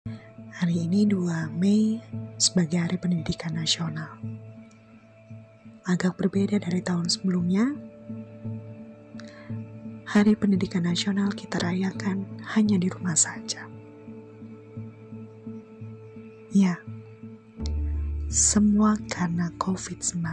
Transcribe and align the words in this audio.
Hari 0.00 0.88
ini 0.88 1.04
2 1.04 1.60
Mei 1.60 2.00
sebagai 2.40 2.80
Hari 2.80 2.96
Pendidikan 2.96 3.52
Nasional. 3.52 4.16
Agak 5.84 6.16
berbeda 6.16 6.56
dari 6.56 6.80
tahun 6.80 7.04
sebelumnya. 7.12 7.68
Hari 10.08 10.40
Pendidikan 10.40 10.88
Nasional 10.88 11.28
kita 11.36 11.60
rayakan 11.60 12.24
hanya 12.56 12.80
di 12.80 12.88
rumah 12.88 13.12
saja. 13.12 13.68
Ya, 16.48 16.80
semua 18.32 18.96
karena 19.12 19.52
COVID-19. 19.60 20.24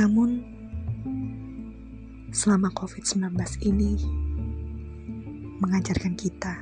Namun, 0.00 0.40
selama 2.32 2.72
COVID-19 2.72 3.36
ini 3.68 4.27
mengajarkan 5.58 6.14
kita 6.14 6.54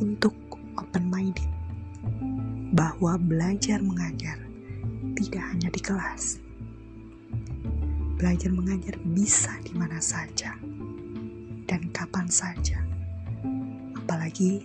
untuk 0.00 0.32
open-minded 0.80 1.48
bahwa 2.72 3.20
belajar 3.20 3.78
mengajar 3.84 4.40
tidak 5.20 5.44
hanya 5.52 5.68
di 5.68 5.80
kelas. 5.84 6.40
Belajar 8.16 8.50
mengajar 8.54 8.96
bisa 9.12 9.52
di 9.66 9.74
mana 9.76 10.00
saja 10.00 10.56
dan 11.68 11.82
kapan 11.92 12.26
saja. 12.30 12.80
Apalagi 13.98 14.64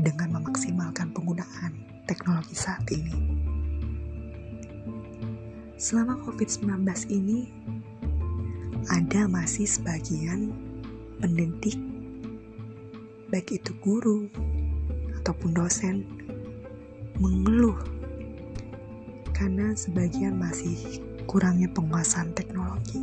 dengan 0.00 0.40
memaksimalkan 0.40 1.12
penggunaan 1.12 1.72
teknologi 2.04 2.56
saat 2.56 2.84
ini. 2.92 3.16
Selama 5.76 6.16
COVID-19 6.24 6.88
ini, 7.12 7.52
ada 8.88 9.28
masih 9.28 9.68
sebagian 9.68 10.52
pendidik, 11.20 11.76
baik 13.26 13.58
itu 13.58 13.74
guru 13.82 14.30
ataupun 15.22 15.50
dosen, 15.50 16.06
mengeluh 17.18 17.74
karena 19.34 19.74
sebagian 19.74 20.38
masih 20.38 21.02
kurangnya 21.26 21.66
penguasaan 21.74 22.30
teknologi. 22.32 23.02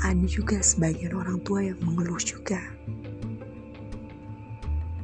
Ada 0.00 0.26
juga 0.28 0.60
sebagian 0.60 1.16
orang 1.16 1.40
tua 1.44 1.64
yang 1.64 1.80
mengeluh 1.80 2.20
juga, 2.20 2.60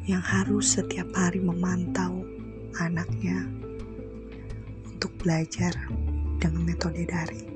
yang 0.04 0.20
harus 0.20 0.76
setiap 0.76 1.08
hari 1.16 1.40
memantau 1.40 2.24
anaknya 2.80 3.48
untuk 4.88 5.12
belajar 5.20 5.72
dengan 6.36 6.64
metode 6.68 7.08
daring. 7.08 7.55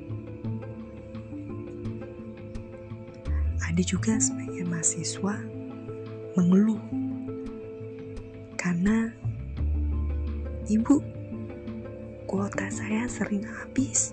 Ada 3.71 3.87
juga 3.87 4.19
sebagian 4.19 4.67
mahasiswa 4.67 5.39
mengeluh 6.35 6.83
karena 8.59 9.15
ibu 10.67 10.99
kuota 12.27 12.67
saya 12.67 13.07
sering 13.07 13.47
habis. 13.47 14.11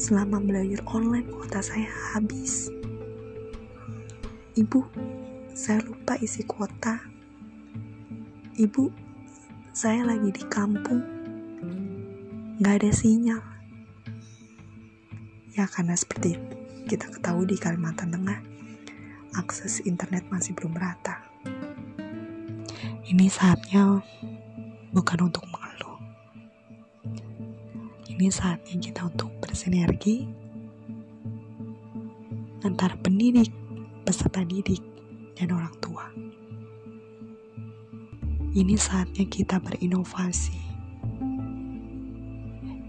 Selama 0.00 0.40
belajar 0.40 0.80
online 0.88 1.28
kuota 1.28 1.60
saya 1.60 1.84
habis. 2.16 2.72
Ibu, 4.56 4.80
saya 5.52 5.84
lupa 5.84 6.16
isi 6.24 6.40
kuota. 6.48 7.04
Ibu, 8.56 8.88
saya 9.76 10.08
lagi 10.08 10.32
di 10.32 10.44
kampung. 10.48 11.04
Gak 12.64 12.80
ada 12.80 12.90
sinyal. 12.96 13.44
Ya 15.52 15.68
karena 15.68 15.92
seperti 15.92 16.40
itu 16.40 16.63
kita 16.84 17.08
ketahui 17.08 17.48
di 17.48 17.56
Kalimantan 17.56 18.12
Tengah, 18.12 18.44
akses 19.40 19.80
internet 19.88 20.28
masih 20.28 20.52
belum 20.52 20.76
merata. 20.76 21.24
Ini 23.08 23.24
saatnya 23.32 24.04
bukan 24.92 25.18
untuk 25.32 25.48
mengeluh. 25.48 25.96
Ini 28.12 28.28
saatnya 28.28 28.76
kita 28.76 29.08
untuk 29.08 29.32
bersinergi 29.40 30.28
antara 32.68 32.96
pendidik, 33.00 33.48
peserta 34.04 34.44
didik, 34.44 34.84
dan 35.40 35.56
orang 35.56 35.72
tua. 35.80 36.04
Ini 38.52 38.76
saatnya 38.76 39.24
kita 39.24 39.56
berinovasi. 39.56 40.60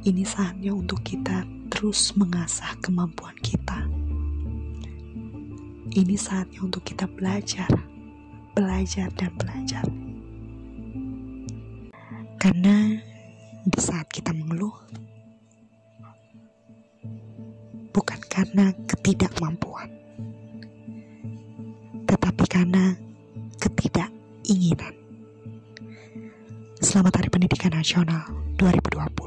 Ini 0.05 0.23
saatnya 0.27 0.75
untuk 0.75 1.01
kita 1.01 1.54
terus 1.75 2.15
mengasah 2.15 2.71
kemampuan 2.79 3.35
kita. 3.43 3.83
Ini 5.91 6.15
saatnya 6.15 6.63
untuk 6.63 6.87
kita 6.87 7.03
belajar, 7.03 7.67
belajar, 8.55 9.11
dan 9.19 9.35
belajar. 9.35 9.83
Karena 12.39 12.95
di 13.67 13.79
saat 13.83 14.07
kita 14.07 14.31
mengeluh, 14.31 14.71
bukan 17.91 18.19
karena 18.31 18.71
ketidakmampuan, 18.87 19.91
tetapi 22.07 22.43
karena 22.47 22.95
ketidakinginan. 23.59 24.95
Selamat 26.79 27.19
Hari 27.19 27.27
Pendidikan 27.27 27.75
Nasional 27.75 28.31
2020. 28.55 29.24